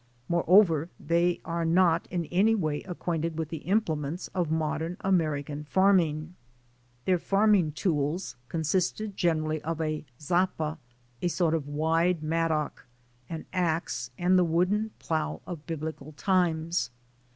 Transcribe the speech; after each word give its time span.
Moreover, 0.27 0.89
they 0.99 1.39
are 1.45 1.63
not 1.63 2.07
in 2.09 2.25
any 2.31 2.55
way 2.55 2.77
ac 2.79 2.95
quainted 2.95 3.37
with 3.37 3.49
the 3.49 3.59
implements 3.69 4.29
of 4.29 4.49
modern 4.49 4.97
American 5.01 5.63
farming. 5.65 6.33
Their 7.05 7.19
farming 7.19 7.73
tools 7.73 8.35
consisted 8.49 9.15
generally 9.15 9.61
of 9.61 9.79
a 9.79 10.03
"zappa," 10.19 10.79
a 11.21 11.27
sort 11.27 11.53
of 11.53 11.67
wide 11.67 12.23
mattock; 12.23 12.87
an 13.29 13.45
ax 13.53 14.09
and 14.17 14.39
the 14.39 14.43
wooden 14.43 14.89
plow 14.97 15.39
of 15.45 15.67
biblical 15.67 16.13
times. 16.13 16.89